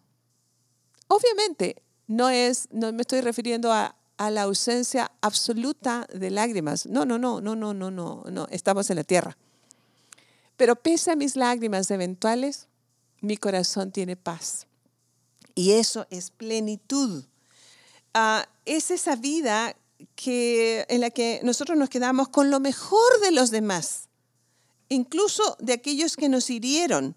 Obviamente, 1.08 1.82
no, 2.06 2.28
es, 2.28 2.68
no 2.70 2.92
me 2.92 3.02
estoy 3.02 3.20
refiriendo 3.20 3.72
a, 3.72 3.94
a 4.16 4.30
la 4.30 4.42
ausencia 4.42 5.10
absoluta 5.20 6.06
de 6.12 6.30
lágrimas. 6.30 6.86
No, 6.86 7.04
no, 7.04 7.18
no, 7.18 7.40
no, 7.40 7.54
no, 7.54 7.74
no, 7.74 7.90
no, 7.90 8.24
no, 8.30 8.46
estamos 8.50 8.90
en 8.90 8.96
la 8.96 9.04
tierra. 9.04 9.36
Pero 10.56 10.76
pese 10.76 11.10
a 11.12 11.16
mis 11.16 11.36
lágrimas 11.36 11.90
eventuales, 11.90 12.68
mi 13.20 13.36
corazón 13.36 13.92
tiene 13.92 14.16
paz. 14.16 14.66
Y 15.54 15.72
eso 15.72 16.06
es 16.10 16.30
plenitud. 16.30 17.24
Ah, 18.14 18.46
es 18.66 18.90
esa 18.90 19.16
vida 19.16 19.76
que, 20.14 20.84
en 20.88 21.00
la 21.00 21.10
que 21.10 21.40
nosotros 21.42 21.78
nos 21.78 21.88
quedamos 21.88 22.28
con 22.28 22.50
lo 22.50 22.60
mejor 22.60 23.20
de 23.22 23.32
los 23.32 23.50
demás, 23.50 24.08
incluso 24.88 25.56
de 25.58 25.72
aquellos 25.72 26.16
que 26.16 26.28
nos 26.28 26.50
hirieron 26.50 27.16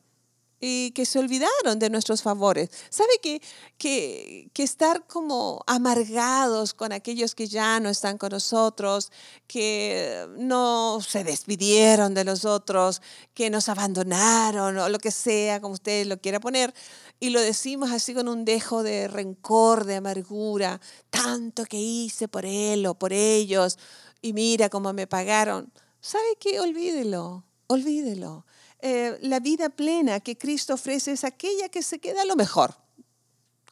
y 0.62 0.92
que 0.92 1.06
se 1.06 1.20
olvidaron 1.20 1.80
de 1.80 1.90
nuestros 1.90 2.22
favores. 2.22 2.70
¿Sabe 2.90 3.14
que, 3.22 3.42
que, 3.78 4.50
estar 4.64 5.08
como 5.08 5.64
amargados 5.68 6.74
con 6.74 6.92
aquellos 6.92 7.34
que 7.34 7.48
ya 7.48 7.80
no 7.80 7.90
están 7.90 8.18
con 8.18 8.32
nosotros, 8.32 9.12
que 9.48 10.28
no 10.38 11.00
se 11.02 11.24
despidieron 11.24 12.14
de 12.14 12.26
los 12.26 12.44
otros, 12.44 13.02
que 13.34 13.50
nos 13.50 13.70
abandonaron 13.70 14.78
o 14.78 14.90
lo 14.90 15.00
que 15.00 15.12
sea, 15.12 15.62
como 15.62 15.76
usted 15.76 16.06
lo 16.06 16.20
quiera 16.20 16.40
poner, 16.40 16.74
y 17.20 17.32
lo 17.32 17.42
decimos 17.42 17.92
así 17.92 18.14
con 18.14 18.28
un 18.28 18.46
dejo 18.46 18.84
de 18.84 19.08
rencor, 19.08 19.86
de 19.86 19.96
amargura, 19.96 20.80
tanto 21.10 21.66
que 21.66 21.78
hice 21.78 22.28
por 22.28 22.46
él 22.46 22.86
o 22.86 22.94
por 22.94 23.12
ellos, 23.14 23.78
y 24.22 24.34
mira 24.34 24.70
cómo 24.70 24.94
me 24.94 25.08
pagaron. 25.08 25.72
¿Sabe 26.02 26.38
qué? 26.40 26.60
Olvídelo, 26.60 27.44
olvídelo. 27.68 28.46
Eh, 28.82 29.18
la 29.22 29.40
vida 29.42 29.70
plena 29.70 30.22
que 30.22 30.38
Cristo 30.38 30.76
ofrece 30.76 31.12
es 31.12 31.26
aquella 31.26 31.68
que 31.68 31.84
se 31.84 32.00
queda 32.00 32.24
lo 32.24 32.36
mejor, 32.38 32.76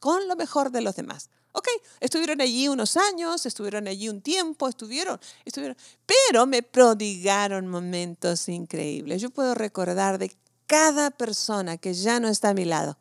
con 0.02 0.28
lo 0.28 0.36
mejor 0.36 0.72
de 0.72 0.82
los 0.82 0.96
demás. 0.96 1.30
Ok, 1.54 1.68
estuvieron 2.02 2.42
allí 2.42 2.68
unos 2.68 2.98
años, 2.98 3.46
estuvieron 3.46 3.88
allí 3.88 4.10
un 4.10 4.22
tiempo, 4.22 4.68
estuvieron, 4.68 5.20
estuvieron, 5.44 5.76
pero 6.06 6.46
me 6.46 6.62
prodigaron 6.62 7.68
momentos 7.68 8.48
increíbles. 8.50 9.22
Yo 9.22 9.30
puedo 9.32 9.56
recordar 9.56 10.20
de 10.20 10.32
cada 10.68 11.10
persona 11.10 11.78
que 11.78 11.94
ya 11.94 12.20
no 12.20 12.28
está 12.28 12.50
a 12.50 12.54
mi 12.54 12.66
lado, 12.66 13.00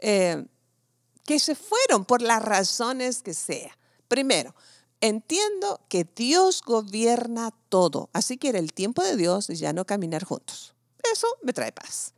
eh, 0.00 0.44
que 1.24 1.38
se 1.40 1.54
fueron 1.54 2.04
por 2.04 2.22
las 2.22 2.42
razones 2.42 3.22
que 3.22 3.34
sea. 3.34 3.76
Primero, 4.08 4.54
entiendo 5.00 5.80
que 5.88 6.06
Dios 6.16 6.62
gobierna 6.64 7.52
todo, 7.68 8.08
así 8.12 8.38
que 8.38 8.48
era 8.48 8.58
el 8.58 8.72
tiempo 8.72 9.02
de 9.02 9.16
Dios 9.16 9.50
y 9.50 9.56
ya 9.56 9.72
no 9.72 9.84
caminar 9.84 10.24
juntos. 10.24 10.74
Eso 11.12 11.26
me 11.42 11.52
trae 11.52 11.72
paz. 11.72 12.14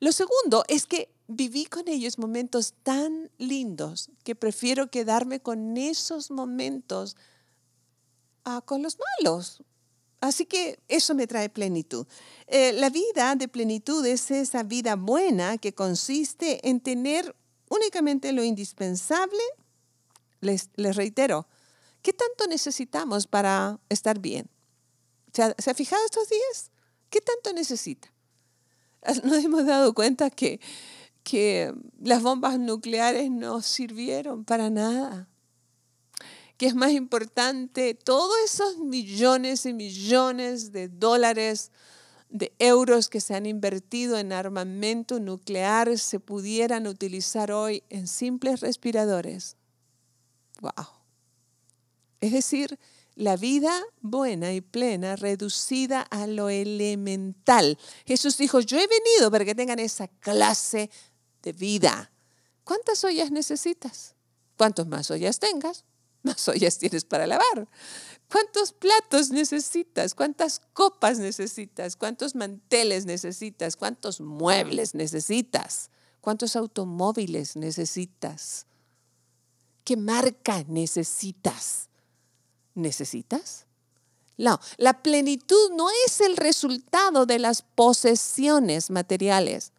Lo 0.00 0.12
segundo 0.12 0.64
es 0.68 0.86
que 0.86 1.08
viví 1.26 1.64
con 1.64 1.88
ellos 1.88 2.18
momentos 2.18 2.74
tan 2.82 3.30
lindos 3.38 4.10
que 4.22 4.34
prefiero 4.34 4.90
quedarme 4.90 5.40
con 5.40 5.76
esos 5.76 6.30
momentos 6.30 7.16
ah, 8.44 8.62
con 8.64 8.82
los 8.82 8.98
malos. 9.18 9.62
Así 10.24 10.46
que 10.46 10.78
eso 10.88 11.14
me 11.14 11.26
trae 11.26 11.50
plenitud. 11.50 12.06
Eh, 12.46 12.72
la 12.72 12.88
vida 12.88 13.34
de 13.34 13.46
plenitud 13.46 14.06
es 14.06 14.30
esa 14.30 14.62
vida 14.62 14.96
buena 14.96 15.58
que 15.58 15.74
consiste 15.74 16.66
en 16.66 16.80
tener 16.80 17.36
únicamente 17.68 18.32
lo 18.32 18.42
indispensable. 18.42 19.42
Les, 20.40 20.70
reitero, 20.76 21.46
¿qué 22.00 22.14
tanto 22.14 22.46
necesitamos 22.46 23.26
para 23.26 23.78
estar 23.90 24.18
bien? 24.18 24.48
¿Se 25.34 25.42
ha, 25.42 25.54
¿Se 25.58 25.70
ha 25.70 25.74
fijado 25.74 26.02
estos 26.06 26.26
días? 26.30 26.70
¿Qué 27.10 27.20
tanto 27.20 27.52
necesita? 27.52 28.10
nos 29.24 29.44
hemos 29.44 29.66
dado 29.66 29.92
cuenta 29.92 30.30
que 30.30 30.58
las 32.00 32.22
bombas 32.22 32.58
nucleares 32.58 33.30
no 33.30 33.60
sirvieron 33.60 34.46
para 34.46 34.70
nada. 34.70 35.28
Que 36.56 36.66
es 36.66 36.74
más 36.74 36.92
importante 36.92 37.94
todos 37.94 38.34
esos 38.44 38.78
millones 38.78 39.66
y 39.66 39.72
millones 39.72 40.72
de 40.72 40.88
dólares, 40.88 41.70
de 42.34 42.52
euros 42.58 43.08
que 43.08 43.20
se 43.20 43.34
han 43.34 43.46
invertido 43.46 44.18
en 44.18 44.32
armamento 44.32 45.20
nuclear 45.20 45.96
se 45.98 46.18
pudieran 46.18 46.88
utilizar 46.88 47.52
hoy 47.52 47.84
en 47.90 48.08
simples 48.08 48.60
respiradores. 48.60 49.56
¡Wow! 50.60 50.72
Es 52.20 52.32
decir, 52.32 52.78
la 53.14 53.36
vida 53.36 53.80
buena 54.00 54.52
y 54.52 54.60
plena 54.60 55.14
reducida 55.14 56.00
a 56.02 56.26
lo 56.26 56.48
elemental. 56.48 57.78
Jesús 58.04 58.36
dijo, 58.36 58.60
yo 58.60 58.78
he 58.78 58.86
venido 58.88 59.30
para 59.30 59.44
que 59.44 59.54
tengan 59.54 59.78
esa 59.78 60.08
clase 60.08 60.90
de 61.42 61.52
vida. 61.52 62.10
¿Cuántas 62.64 63.04
ollas 63.04 63.30
necesitas? 63.30 64.16
Cuantos 64.56 64.88
más 64.88 65.10
ollas 65.10 65.38
tengas, 65.38 65.84
más 66.34 66.48
ollas 66.48 66.78
tienes 66.78 67.04
para 67.04 67.26
lavar. 67.26 67.68
¿Cuántos 68.30 68.72
platos 68.72 69.30
necesitas? 69.30 70.14
¿Cuántas 70.14 70.60
copas 70.72 71.18
necesitas? 71.18 71.94
¿Cuántos 71.94 72.34
manteles 72.34 73.06
necesitas? 73.06 73.76
¿Cuántos 73.76 74.20
muebles 74.20 74.94
necesitas? 74.94 75.90
¿Cuántos 76.20 76.56
automóviles 76.56 77.54
necesitas? 77.54 78.66
¿Qué 79.84 79.96
marca 79.96 80.64
necesitas? 80.66 81.88
necesitas? 82.74 83.66
La 84.36 85.02
plenitud 85.02 85.70
no 85.76 85.88
es 86.06 86.20
el 86.20 86.36
resultado 86.36 87.24
de 87.24 87.38
las 87.38 87.62
posesiones 87.62 88.90
materiales, 88.90 89.72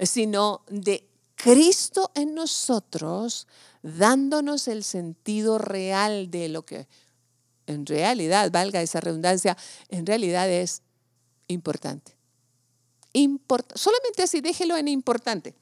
sino 0.00 0.64
de 0.68 1.08
Cristo 1.36 2.10
en 2.14 2.34
nosotros, 2.34 3.46
dándonos 3.82 4.68
el 4.68 4.82
sentido 4.82 5.58
real 5.58 6.30
de 6.30 6.48
lo 6.48 6.64
que 6.64 6.88
en 7.66 7.86
realidad, 7.86 8.50
valga 8.50 8.80
esa 8.80 9.00
redundancia, 9.00 9.56
en 9.88 10.06
realidad 10.06 10.48
es 10.48 10.82
importante. 11.48 12.16
solamente 13.74 14.22
así, 14.22 14.40
déjelo 14.40 14.76
en 14.76 14.88
importante. 14.88 15.54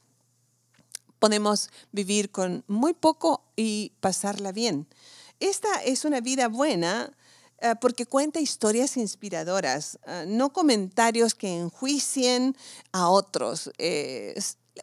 Podemos 1.19 1.71
vivir 1.93 2.31
con 2.31 2.65
muy 2.67 2.93
poco 2.93 3.45
y 3.57 3.93
pasarla 4.01 4.53
bien. 4.53 4.87
Esta 5.41 5.83
es 5.83 6.05
una 6.05 6.21
vida 6.21 6.49
buena 6.49 7.11
eh, 7.59 7.75
porque 7.81 8.05
cuenta 8.05 8.41
historias 8.41 8.97
inspiradoras, 8.97 9.99
eh, 10.07 10.25
no 10.27 10.53
comentarios 10.53 11.35
que 11.35 11.57
enjuicien 11.57 12.57
a 12.93 13.09
otros. 13.09 13.71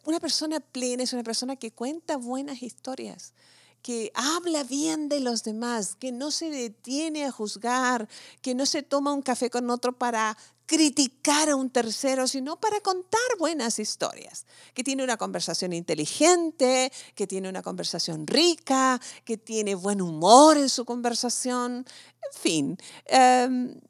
Una 0.06 0.20
persona 0.20 0.60
plena 0.60 1.04
es 1.04 1.14
una 1.14 1.24
persona 1.24 1.56
que 1.56 1.72
cuenta 1.72 2.18
buenas 2.18 2.62
historias 2.62 3.34
que 3.82 4.12
habla 4.14 4.64
bien 4.64 5.10
de 5.10 5.20
los 5.20 5.44
demás, 5.44 5.96
que 5.96 6.12
no 6.12 6.32
se 6.32 6.50
detiene 6.50 7.26
a 7.26 7.32
juzgar, 7.32 8.08
que 8.42 8.54
no 8.54 8.66
se 8.66 8.84
toma 8.84 9.14
un 9.14 9.22
café 9.22 9.50
con 9.50 9.70
otro 9.70 9.94
para 9.98 10.38
criticar 10.66 11.50
a 11.50 11.56
un 11.56 11.70
tercero, 11.70 12.28
sino 12.28 12.60
para 12.60 12.80
contar 12.80 13.20
buenas 13.40 13.80
historias, 13.80 14.46
que 14.74 14.84
tiene 14.84 15.04
una 15.04 15.18
conversación 15.18 15.74
inteligente, 15.74 16.92
que 17.16 17.28
tiene 17.28 17.50
una 17.50 17.62
conversación 17.62 18.26
rica, 18.28 19.02
que 19.26 19.38
tiene 19.38 19.76
buen 19.76 20.02
humor 20.02 20.58
en 20.58 20.70
su 20.70 20.86
conversación, 20.86 21.86
en 21.86 22.40
fin, 22.42 22.78
em, 23.06 23.82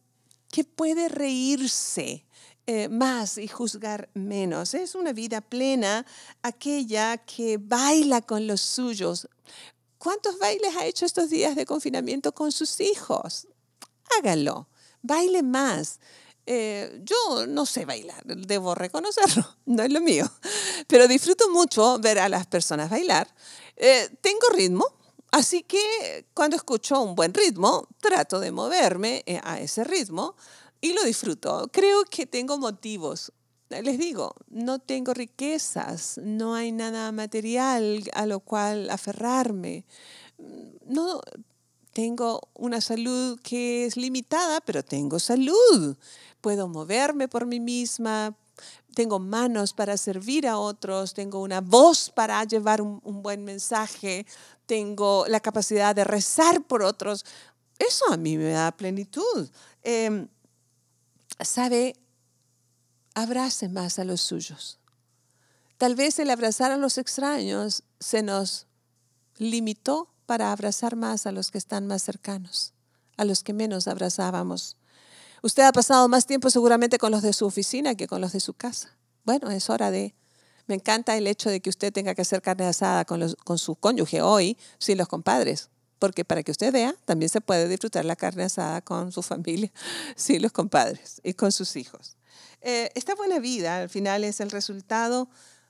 que 0.50 0.64
puede 0.64 1.08
reírse 1.08 2.26
eh, 2.68 2.90
más 2.90 3.40
y 3.40 3.48
juzgar 3.48 4.10
menos. 4.14 4.76
Es 4.76 4.94
una 4.94 5.14
vida 5.14 5.42
plena 5.42 6.06
aquella 6.44 7.18
que 7.18 7.58
baila 7.58 8.22
con 8.22 8.46
los 8.46 8.62
suyos. 8.62 9.28
¿Cuántos 9.98 10.38
bailes 10.38 10.76
ha 10.76 10.86
hecho 10.86 11.06
estos 11.06 11.32
días 11.32 11.56
de 11.56 11.66
confinamiento 11.66 12.34
con 12.34 12.52
sus 12.52 12.80
hijos? 12.80 13.48
Hágalo, 14.18 14.68
baile 15.02 15.42
más. 15.42 16.00
Eh, 16.46 17.02
yo 17.04 17.48
no 17.48 17.66
sé 17.66 17.86
bailar, 17.86 18.24
debo 18.26 18.76
reconocerlo, 18.76 19.46
no 19.66 19.84
es 19.84 19.92
lo 19.92 20.02
mío, 20.02 20.30
pero 20.88 21.08
disfruto 21.08 21.50
mucho 21.50 22.00
ver 22.00 22.20
a 22.20 22.30
las 22.30 22.46
personas 22.46 22.90
bailar. 22.90 23.28
Eh, 23.76 24.10
tengo 24.22 24.50
ritmo, 24.54 24.86
así 25.32 25.64
que 25.64 26.28
cuando 26.34 26.56
escucho 26.56 27.02
un 27.02 27.16
buen 27.16 27.34
ritmo, 27.34 27.88
trato 28.00 28.40
de 28.40 28.52
moverme 28.52 29.24
a 29.44 29.60
ese 29.60 29.84
ritmo 29.84 30.36
y 30.82 30.94
lo 30.94 31.04
disfruto. 31.04 31.70
Creo 31.72 32.04
que 32.06 32.26
tengo 32.26 32.58
motivos. 32.58 33.32
Les 33.70 33.98
digo, 33.98 34.36
no 34.50 34.80
tengo 34.80 35.14
riquezas, 35.14 36.20
no 36.22 36.56
hay 36.56 36.74
nada 36.74 37.12
material 37.14 38.04
a 38.14 38.26
lo 38.26 38.42
cual 38.42 38.90
aferrarme. 38.90 39.86
No, 40.86 41.22
tengo 41.94 42.42
una 42.54 42.82
salud 42.82 43.40
que 43.42 43.86
es 43.86 43.96
limitada, 43.96 44.60
pero 44.60 44.84
tengo 44.84 45.20
salud 45.20 45.96
puedo 46.42 46.68
moverme 46.68 47.28
por 47.28 47.46
mí 47.46 47.60
misma, 47.60 48.36
tengo 48.96 49.20
manos 49.20 49.74
para 49.74 49.96
servir 49.96 50.48
a 50.48 50.58
otros, 50.58 51.14
tengo 51.14 51.42
una 51.42 51.62
voz 51.62 52.10
para 52.10 52.44
llevar 52.44 52.82
un, 52.82 53.00
buen 53.22 53.46
mensaje, 53.46 54.26
tengo 54.66 55.26
la 55.28 55.40
capacidad 55.40 55.96
de 55.96 56.04
rezar 56.04 56.64
por 56.64 56.82
otros. 56.82 57.24
Eso 57.80 58.12
a 58.12 58.18
mí 58.18 58.38
me 58.38 58.50
da 58.50 58.72
plenitud. 58.72 59.50
Em, 59.84 60.28
¿Sabe? 61.44 61.96
Abrace 63.16 63.68
más 63.68 64.00
a 64.00 64.04
los 64.04 64.22
suyos. 64.22 64.80
Tal 65.78 65.96
vez 65.96 66.20
el 66.20 66.30
abrazar 66.30 66.72
a 66.72 66.78
los 66.78 66.98
extraños 66.98 67.84
se 68.00 68.22
nos 68.22 68.68
limitó 69.38 70.14
para 70.28 70.52
abrazar 70.52 70.96
más 70.96 71.26
a 71.26 71.32
los 71.32 71.50
que 71.52 71.58
están 71.58 71.88
más 71.88 72.04
cercanos, 72.04 72.74
a 73.18 73.26
los 73.26 73.44
que 73.44 73.54
menos 73.54 73.88
abrazábamos. 73.88 74.78
Usted 75.42 75.64
ha 75.64 75.72
pasado 75.72 76.08
más 76.08 76.28
tiempo 76.28 76.52
seguramente 76.52 77.00
con 77.00 77.12
los 77.12 77.24
de 77.24 77.34
su 77.34 77.48
oficina 77.48 77.96
que 77.96 78.08
con 78.08 78.22
los 78.22 78.32
de 78.32 78.40
su 78.40 78.54
casa. 78.54 78.96
Bueno, 79.24 79.50
es 79.50 79.70
hora 79.70 79.90
de... 79.90 80.14
Me 80.68 80.76
encanta 80.76 81.18
el 81.18 81.26
hecho 81.26 81.50
de 81.50 81.60
que 81.60 81.72
usted 81.72 81.92
tenga 81.92 82.14
que 82.14 82.22
hacer 82.22 82.42
carne 82.42 82.66
asada 82.66 83.04
con, 83.04 83.20
los, 83.20 83.36
con 83.36 83.58
su 83.58 83.76
cónyuge 83.76 84.22
hoy 84.22 84.58
sin 84.78 85.00
los 85.00 85.08
compadres, 85.08 85.70
porque 86.02 86.26
para 86.26 86.42
que 86.42 86.50
usted 86.50 86.74
vea, 86.74 86.96
también 87.06 87.30
se 87.30 87.42
puede 87.42 87.68
disfrutar 87.68 88.06
la 88.06 88.16
carne 88.16 88.46
asada 88.46 88.82
con 88.82 89.12
su 89.12 89.22
familia, 89.22 89.72
sin 90.16 90.42
los 90.42 90.52
compadres 90.52 91.22
y 91.24 91.36
con 91.36 91.52
sus 91.52 91.76
hijos. 91.76 92.18
Eh, 92.62 92.90
esta 92.96 93.14
buena 93.14 93.38
vida 93.38 93.78
al 93.78 93.88
final 93.88 94.24
es 94.24 94.40
el 94.40 94.50
resultado 94.50 95.30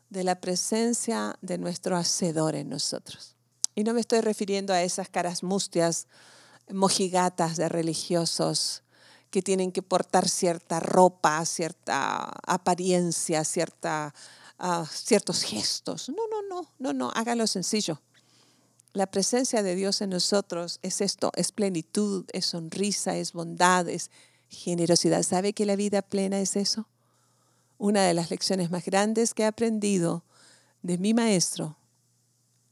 de 0.09 0.23
la 0.23 0.39
presencia 0.39 1.37
de 1.41 1.57
nuestro 1.57 1.97
Hacedor 1.97 2.55
en 2.55 2.69
nosotros. 2.69 3.35
Y 3.75 3.83
no 3.83 3.93
me 3.93 3.99
estoy 3.99 4.21
refiriendo 4.21 4.71
a 4.71 4.81
esas 4.81 5.09
caras 5.09 5.43
mustias, 5.43 6.07
mojigatas 6.69 7.57
de 7.57 7.67
religiosos 7.67 8.83
que 9.31 9.41
tienen 9.41 9.73
que 9.73 9.81
portar 9.81 10.29
cierta 10.29 10.79
ropa, 10.79 11.45
cierta 11.45 12.31
apariencia, 12.47 13.43
cierta, 13.43 14.13
ah, 14.59 14.85
ciertos 14.89 15.43
gestos. 15.43 16.07
No, 16.07 16.23
no, 16.29 16.41
no, 16.47 16.69
no, 16.79 16.93
no, 16.93 17.11
hágalo 17.15 17.47
sencillo. 17.47 17.99
La 18.93 19.07
presencia 19.07 19.63
de 19.63 19.75
Dios 19.75 20.01
en 20.01 20.09
nosotros 20.09 20.79
es 20.81 20.99
esto, 20.99 21.31
es 21.35 21.51
plenitud, 21.53 22.25
es 22.33 22.47
sonrisa, 22.47 23.15
es 23.15 23.31
bondad, 23.31 23.87
es 23.87 24.11
generosidad. 24.49 25.23
¿Sabe 25.23 25.53
que 25.53 25.65
la 25.65 25.77
vida 25.77 26.01
plena 26.01 26.39
es 26.41 26.57
eso? 26.57 26.89
Una 27.77 28.03
de 28.03 28.13
las 28.13 28.29
lecciones 28.29 28.69
más 28.69 28.83
grandes 28.83 29.33
que 29.33 29.43
he 29.43 29.45
aprendido 29.45 30.25
de 30.81 30.97
mi 30.97 31.13
maestro, 31.13 31.77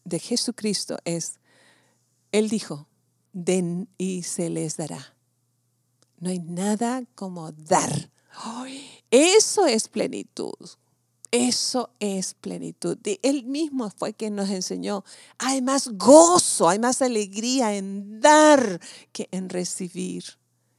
de 0.04 0.20
Jesucristo, 0.20 0.98
es, 1.06 1.40
Él 2.32 2.50
dijo, 2.50 2.88
den 3.32 3.88
y 3.98 4.24
se 4.24 4.50
les 4.50 4.76
dará. 4.76 5.16
No 6.20 6.30
hay 6.30 6.40
nada 6.40 7.04
como 7.16 7.52
dar. 7.54 8.12
Eso 9.10 9.66
es 9.68 9.88
plenitud. 9.88 10.54
Eso 11.32 11.92
es 12.00 12.34
plenitud. 12.34 12.98
Él 13.22 13.46
mismo 13.46 13.92
fue 13.92 14.14
quien 14.14 14.36
nos 14.36 14.50
enseñó. 14.50 15.04
Hay 15.38 15.62
más 15.62 15.90
gozo, 15.90 16.70
hay 16.70 16.80
más 16.80 17.02
alegría 17.04 17.76
en 17.76 18.20
dar 18.20 18.80
que 19.12 19.28
en 19.32 19.50
recibir. 19.50 20.24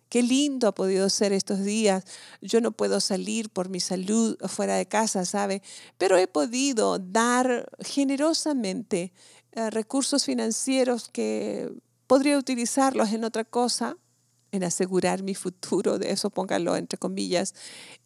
Qué 0.09 0.25
lindo 0.25 0.67
ha 0.67 0.75
podido 0.75 1.09
ser 1.09 1.33
estos 1.33 1.63
días. 1.63 2.05
Yo 2.41 2.61
no 2.61 2.73
puedo 2.73 2.99
salir 2.99 3.49
por 3.49 3.69
mi 3.69 3.79
salud 3.79 4.37
fuera 4.49 4.75
de 4.75 4.87
casa, 4.87 5.25
¿sabe? 5.25 5.63
Pero 5.99 6.17
he 6.17 6.27
podido 6.27 6.99
dar 6.99 7.71
generosamente 7.79 9.13
eh, 9.53 9.71
recursos 9.71 10.25
financieros 10.25 11.09
que 11.09 11.73
podría 12.09 12.39
utilizarlos 12.39 13.13
en 13.13 13.23
otra 13.23 13.45
cosa, 13.45 13.97
en 14.53 14.65
asegurar 14.65 15.23
mi 15.23 15.35
futuro, 15.35 15.99
de 15.99 16.11
eso 16.11 16.31
póngalo 16.31 16.77
entre 16.77 16.99
comillas, 16.99 17.55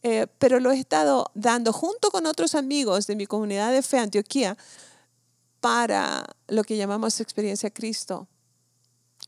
eh, 0.02 0.26
pero 0.38 0.60
lo 0.60 0.70
he 0.72 0.78
estado 0.78 1.30
dando 1.34 1.72
junto 1.72 2.10
con 2.10 2.26
otros 2.26 2.54
amigos 2.54 3.06
de 3.06 3.16
mi 3.16 3.26
comunidad 3.26 3.72
de 3.72 3.82
fe 3.82 3.98
Antioquía 3.98 4.56
para 5.60 6.24
lo 6.48 6.64
que 6.64 6.76
llamamos 6.76 7.20
experiencia 7.20 7.70
Cristo 7.70 8.28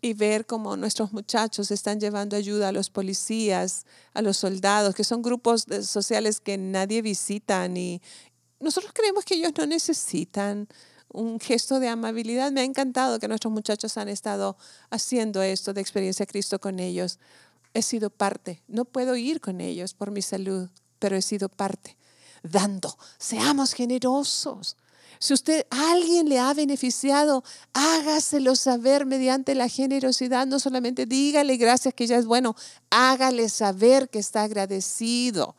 y 0.02 0.12
ver 0.12 0.44
cómo 0.44 0.76
nuestros 0.76 1.12
muchachos 1.12 1.70
están 1.70 1.98
llevando 1.98 2.36
ayuda 2.36 2.68
a 2.68 2.72
los 2.72 2.90
policías, 2.90 3.86
a 4.12 4.20
los 4.20 4.36
soldados, 4.36 4.94
que 4.94 5.04
son 5.04 5.22
grupos 5.22 5.66
sociales 5.82 6.40
que 6.40 6.58
nadie 6.58 7.00
visita 7.00 7.66
y 7.66 8.02
nosotros 8.60 8.92
creemos 8.94 9.24
que 9.24 9.34
ellos 9.34 9.52
no 9.56 9.66
necesitan 9.66 10.68
un 11.08 11.40
gesto 11.40 11.80
de 11.80 11.88
amabilidad. 11.88 12.52
Me 12.52 12.60
ha 12.60 12.64
encantado 12.64 13.18
que 13.18 13.28
nuestros 13.28 13.52
muchachos 13.52 13.96
han 13.96 14.08
estado 14.08 14.56
haciendo 14.90 15.42
esto 15.42 15.72
de 15.72 15.80
experiencia 15.80 16.26
Cristo 16.26 16.60
con 16.60 16.80
ellos. 16.80 17.18
He 17.74 17.82
sido 17.82 18.10
parte. 18.10 18.62
No 18.68 18.84
puedo 18.84 19.16
ir 19.16 19.40
con 19.40 19.60
ellos 19.60 19.94
por 19.94 20.10
mi 20.10 20.22
salud, 20.22 20.68
pero 20.98 21.16
he 21.16 21.22
sido 21.22 21.48
parte. 21.48 21.96
Dando. 22.42 22.96
Seamos 23.18 23.72
generosos. 23.72 24.76
Si 25.18 25.32
usted 25.32 25.66
alguien 25.70 26.28
le 26.28 26.38
ha 26.38 26.52
beneficiado, 26.52 27.42
hágaselo 27.72 28.54
saber 28.54 29.06
mediante 29.06 29.54
la 29.54 29.68
generosidad. 29.68 30.46
No 30.46 30.58
solamente 30.58 31.06
dígale 31.06 31.56
gracias 31.56 31.94
que 31.94 32.06
ya 32.06 32.18
es 32.18 32.26
bueno, 32.26 32.54
hágale 32.90 33.48
saber 33.48 34.10
que 34.10 34.18
está 34.18 34.42
agradecido 34.42 35.56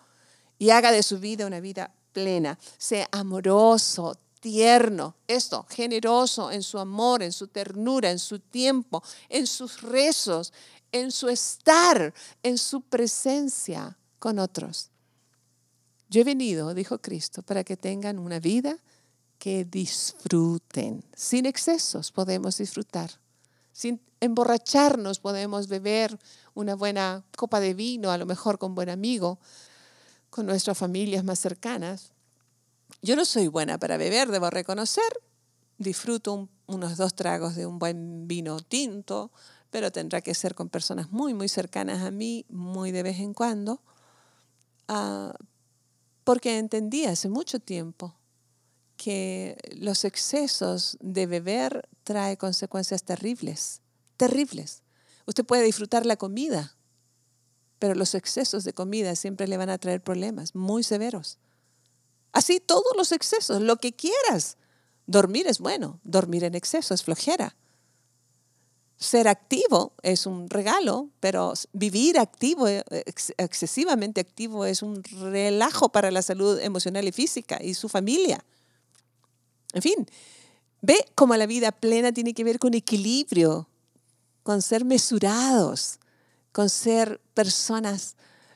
y 0.60 0.70
haga 0.70 0.92
de 0.92 1.04
su 1.04 1.20
vida 1.20 1.48
una 1.48 1.60
vida 1.60 1.92
plena. 2.14 2.60
Sea 2.78 3.08
amoroso, 3.12 4.18
tierno, 4.39 5.15
esto, 5.28 5.65
generoso 5.69 6.52
en 6.52 6.63
su 6.63 6.80
amor, 6.80 7.23
en 7.23 7.32
su 7.32 7.47
ternura, 7.47 8.12
en 8.12 8.19
su 8.19 8.39
tiempo, 8.39 9.04
en 9.30 9.47
sus 9.47 9.82
rezos, 9.82 10.54
en 10.91 11.12
su 11.12 11.30
estar, 11.30 12.13
en 12.43 12.58
su 12.58 12.82
presencia 12.82 13.97
con 14.19 14.39
otros. 14.39 14.89
Yo 16.10 16.21
he 16.21 16.23
venido, 16.23 16.73
dijo 16.73 17.00
Cristo, 17.00 17.43
para 17.43 17.63
que 17.63 17.76
tengan 17.76 18.19
una 18.19 18.39
vida 18.39 18.78
que 19.38 19.65
disfruten. 19.65 21.04
Sin 21.15 21.45
excesos 21.45 22.12
podemos 22.12 22.58
disfrutar. 22.58 23.12
Sin 23.71 24.02
emborracharnos 24.19 25.19
podemos 25.19 25.67
beber 25.67 26.17
una 26.54 26.76
buena 26.76 27.23
copa 27.36 27.60
de 27.60 27.73
vino, 27.73 28.10
a 28.10 28.17
lo 28.17 28.26
mejor 28.26 28.58
con 28.58 28.73
buen 28.73 28.89
amigo, 28.89 29.38
con 30.30 30.45
nuestras 30.45 30.78
familias 30.78 31.23
más 31.23 31.39
cercanas. 31.39 32.12
Yo 33.02 33.16
no 33.16 33.26
soy 33.26 33.48
buena 33.48 33.78
para 33.78 33.98
beber, 33.98 34.30
debo 34.30 34.50
reconocer. 34.50 35.22
Disfruto 35.78 36.50
unos 36.66 36.98
dos 36.98 37.16
tragos 37.16 37.56
de 37.56 37.66
un 37.66 37.80
buen 37.80 38.28
vino 38.28 38.60
tinto, 38.60 39.32
pero 39.70 39.92
tendrá 39.92 40.22
que 40.22 40.34
ser 40.34 40.56
con 40.56 40.70
personas 40.70 41.12
muy, 41.12 41.34
muy 41.34 41.48
cercanas 41.48 42.02
a 42.02 42.12
mí, 42.12 42.46
muy 42.50 42.92
de 42.92 43.04
vez 43.04 43.20
en 43.20 43.34
cuando, 43.34 43.82
ah, 44.88 45.36
porque 46.24 46.58
entendí 46.58 47.06
hace 47.06 47.30
mucho 47.30 47.60
tiempo 47.60 48.16
que 48.98 49.58
los 49.78 50.04
excesos 50.04 50.98
de 51.00 51.28
beber 51.28 51.88
trae 52.04 52.38
consecuencias 52.38 53.04
terribles, 53.04 53.82
terribles. 54.18 54.82
Usted 55.26 55.46
puede 55.46 55.64
disfrutar 55.64 56.06
la 56.06 56.18
comida, 56.18 56.76
pero 57.80 57.94
los 57.94 58.16
excesos 58.16 58.64
de 58.64 58.74
comida 58.74 59.16
siempre 59.16 59.48
le 59.48 59.58
van 59.58 59.70
a 59.70 59.78
traer 59.78 60.02
problemas 60.02 60.56
muy 60.56 60.84
severos. 60.84 61.38
Así 62.32 62.60
todos 62.60 62.96
los 62.96 63.12
excesos, 63.12 63.62
lo 63.62 63.78
que 63.78 63.94
quieras. 63.94 64.58
Dormir 65.06 65.48
es 65.48 65.60
bueno, 65.60 66.00
dormir 66.04 66.44
en 66.44 66.56
exceso 66.56 66.94
es 66.94 67.04
flojera. 67.04 67.56
Ser 68.98 69.28
activo 69.28 69.94
es 70.02 70.26
un 70.26 70.50
regalo, 70.50 71.10
pero 71.20 71.54
vivir 71.72 72.18
activo, 72.18 72.68
eh, 72.68 72.84
excesivamente 73.38 74.20
activo, 74.20 74.66
es 74.66 74.82
un 74.82 75.04
relajo 75.04 75.90
para 75.90 76.10
la 76.10 76.24
salud 76.24 76.60
emocional 76.60 77.08
y 77.08 77.12
física 77.12 77.60
y 77.62 77.76
su 77.76 77.90
familia. 77.90 78.44
En 79.74 79.84
fin, 79.84 80.08
ve 80.82 81.06
cómo 81.13 81.36
la 81.36 81.46
vida 81.46 81.72
plena 81.72 82.12
tiene 82.12 82.34
que 82.34 82.44
ver 82.44 82.58
con 82.58 82.74
equilibrio, 82.74 83.68
con 84.42 84.63
ser 84.63 84.84
mesurados, 84.84 86.00
con 86.52 86.70
ser 86.70 87.22
personas 87.36 88.16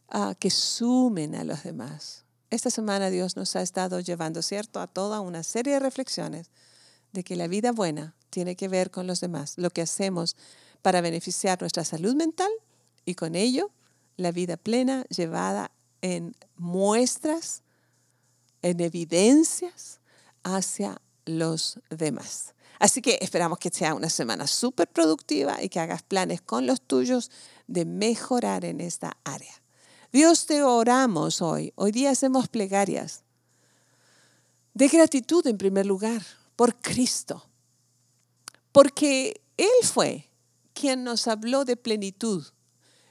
ah, 0.10 0.34
que 0.40 0.50
sumen 0.50 1.36
a 1.36 1.44
los 1.44 1.64
demás. 1.64 2.26
Esta 2.52 2.70
semana 2.70 3.10
Dios 3.10 3.38
nos 3.38 3.56
ha 3.56 3.62
estado 3.62 4.02
llevando, 4.02 4.42
¿cierto?, 4.42 4.82
a 4.82 4.88
toda 4.88 5.22
una 5.22 5.42
serie 5.42 5.74
de 5.74 5.80
reflexiones 5.80 6.50
de 7.14 7.24
que 7.24 7.38
la 7.38 7.48
vida 7.48 7.72
buena 7.72 8.14
tiene 8.30 8.58
que 8.58 8.68
ver 8.68 8.92
con 8.92 9.08
los 9.08 9.22
demás, 9.22 9.54
lo 9.58 9.70
que 9.70 9.82
hacemos 9.82 10.36
para 10.82 11.00
beneficiar 11.00 11.62
nuestra 11.62 11.86
salud 11.86 12.14
mental 12.14 12.52
y 13.06 13.16
con 13.16 13.36
ello 13.36 13.72
la 14.18 14.34
vida 14.34 14.58
plena 14.58 15.06
llevada 15.06 15.72
en 16.02 16.36
muestras, 16.58 17.64
en 18.62 18.82
evidencias 18.82 20.02
hacia 20.44 21.02
los 21.26 21.80
demás. 21.90 22.54
Así 22.80 23.02
que 23.02 23.18
esperamos 23.22 23.60
que 23.60 23.70
sea 23.70 23.94
una 23.94 24.10
semana 24.10 24.46
súper 24.46 24.90
productiva 24.90 25.64
y 25.64 25.70
que 25.70 25.80
hagas 25.80 26.04
planes 26.04 26.42
con 26.42 26.68
los 26.68 26.82
tuyos 26.82 27.32
de 27.68 27.86
mejorar 27.86 28.66
en 28.66 28.82
esta 28.82 29.16
área. 29.24 29.61
Dios 30.12 30.46
te 30.46 30.62
oramos 30.62 31.42
hoy. 31.42 31.72
Hoy 31.76 31.94
día 31.94 32.10
hacemos 32.10 32.50
plegarias. 32.50 33.24
De 34.74 34.90
gratitud 34.90 35.46
en 35.48 35.58
primer 35.58 35.86
lugar 35.86 36.22
por 36.58 36.76
Cristo, 36.76 37.46
porque 38.72 39.42
Él 39.58 39.68
fue 39.84 40.30
quien 40.74 41.04
nos 41.04 41.28
habló 41.28 41.66
de 41.66 41.78
plenitud, 41.78 42.46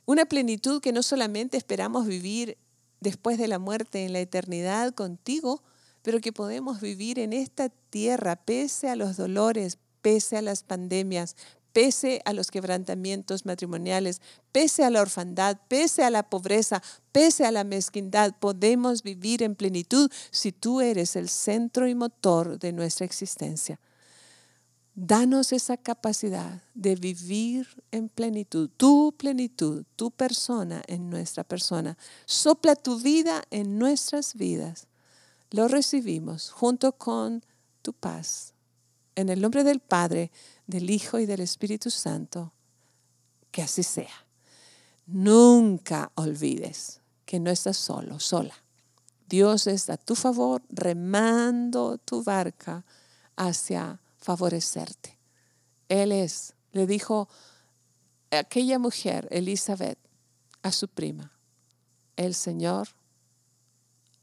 una 0.04 0.26
plenitud 0.26 0.80
que 0.80 0.92
no 0.92 1.02
solamente 1.02 1.56
esperamos 1.56 2.06
vivir 2.06 2.58
después 3.00 3.38
de 3.38 3.48
la 3.48 3.58
muerte 3.58 4.04
en 4.04 4.12
la 4.12 4.20
eternidad 4.20 4.94
contigo, 4.94 5.62
pero 6.02 6.20
que 6.20 6.32
podemos 6.32 6.80
vivir 6.80 7.18
en 7.18 7.32
esta 7.32 7.68
tierra 7.68 8.36
pese 8.36 8.88
a 8.88 8.96
los 8.96 9.16
dolores, 9.16 9.78
pese 10.02 10.36
a 10.36 10.42
las 10.42 10.62
pandemias, 10.62 11.36
pese 11.72 12.20
a 12.24 12.32
los 12.32 12.50
quebrantamientos 12.50 13.46
matrimoniales, 13.46 14.20
pese 14.52 14.84
a 14.84 14.90
la 14.90 15.00
orfandad, 15.00 15.58
pese 15.68 16.02
a 16.04 16.10
la 16.10 16.22
pobreza, 16.22 16.82
pese 17.12 17.44
a 17.44 17.50
la 17.50 17.64
mezquindad, 17.64 18.34
podemos 18.38 19.02
vivir 19.02 19.42
en 19.42 19.54
plenitud 19.54 20.10
si 20.30 20.52
tú 20.52 20.80
eres 20.80 21.16
el 21.16 21.28
centro 21.28 21.88
y 21.88 21.94
motor 21.94 22.58
de 22.58 22.72
nuestra 22.72 23.06
existencia. 23.06 23.80
Danos 24.94 25.52
esa 25.52 25.76
capacidad 25.76 26.62
de 26.74 26.96
vivir 26.96 27.68
en 27.90 28.08
plenitud, 28.08 28.68
tu 28.76 29.14
plenitud, 29.16 29.84
tu 29.96 30.10
persona 30.10 30.82
en 30.88 31.08
nuestra 31.08 31.44
persona. 31.44 31.96
Sopla 32.26 32.74
tu 32.74 32.98
vida 32.98 33.44
en 33.50 33.78
nuestras 33.78 34.34
vidas. 34.34 34.88
Lo 35.52 35.68
recibimos 35.68 36.50
junto 36.50 36.92
con 36.92 37.42
tu 37.82 37.92
paz. 37.92 38.52
En 39.20 39.28
el 39.28 39.42
nombre 39.42 39.64
del 39.64 39.80
Padre, 39.80 40.32
del 40.66 40.88
Hijo 40.88 41.18
y 41.18 41.26
del 41.26 41.40
Espíritu 41.40 41.90
Santo, 41.90 42.54
que 43.50 43.60
así 43.60 43.82
sea. 43.82 44.26
Nunca 45.04 46.10
olvides 46.14 47.02
que 47.26 47.38
no 47.38 47.50
estás 47.50 47.76
solo, 47.76 48.18
sola. 48.18 48.54
Dios 49.28 49.66
está 49.66 49.92
a 49.92 49.96
tu 49.98 50.14
favor, 50.14 50.62
remando 50.70 51.98
tu 51.98 52.22
barca 52.22 52.86
hacia 53.36 54.00
favorecerte. 54.16 55.18
Él 55.90 56.12
es, 56.12 56.54
le 56.72 56.86
dijo 56.86 57.28
aquella 58.30 58.78
mujer, 58.78 59.28
Elizabeth, 59.30 59.98
a 60.62 60.72
su 60.72 60.88
prima, 60.88 61.30
el 62.16 62.34
Señor 62.34 62.88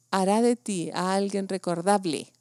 hará 0.09 0.41
de 0.41 0.55
ti 0.55 0.89
a 0.91 1.13
alguien 1.13 1.47
recordable, 1.47 2.33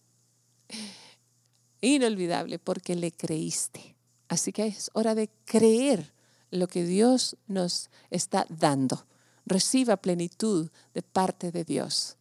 inolvidable, 1.81 2.59
porque 2.59 2.95
le 2.95 3.13
creíste. 3.13 3.97
Así 4.29 4.53
que 4.53 4.67
es 4.67 4.91
hora 4.95 5.15
de 5.15 5.31
creer 5.45 6.13
lo 6.51 6.69
que 6.69 6.85
Dios 6.85 7.37
nos 7.47 7.91
está 8.11 8.47
dando. 8.49 9.07
Reciba 9.45 9.97
plenitud 9.97 10.71
de 10.95 11.03
parte 11.03 11.53
de 11.53 11.65
Dios. 11.65 12.17